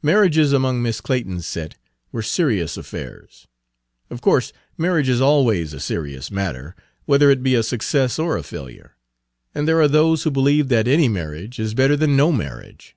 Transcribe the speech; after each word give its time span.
Marriages 0.00 0.52
among 0.52 0.80
Miss 0.80 1.00
Clayton's 1.00 1.44
set 1.44 1.74
were 2.12 2.22
serious 2.22 2.76
affairs. 2.76 3.48
Of 4.10 4.20
course 4.20 4.52
marriage 4.78 5.08
is 5.08 5.20
always 5.20 5.72
a 5.74 5.80
serious 5.80 6.30
matter, 6.30 6.76
whether 7.04 7.30
it 7.32 7.42
be 7.42 7.56
a 7.56 7.64
success 7.64 8.16
or 8.16 8.36
a 8.36 8.44
failure, 8.44 8.94
and 9.56 9.66
there 9.66 9.80
are 9.80 9.88
those 9.88 10.22
who 10.22 10.30
believe 10.30 10.68
that 10.68 10.86
any 10.86 11.08
marriage 11.08 11.58
is 11.58 11.74
better 11.74 11.96
than 11.96 12.16
no 12.16 12.30
marriage. 12.30 12.94